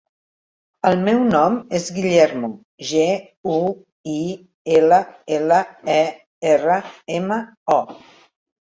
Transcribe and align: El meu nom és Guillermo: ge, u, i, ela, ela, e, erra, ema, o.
El 0.91 0.95
meu 1.09 1.19
nom 1.33 1.57
és 1.79 1.85
Guillermo: 1.97 2.49
ge, 2.93 3.05
u, 3.59 3.59
i, 4.15 4.19
ela, 4.81 5.01
ela, 5.39 5.63
e, 6.01 6.03
erra, 6.59 6.83
ema, 7.23 7.43
o. 7.81 7.83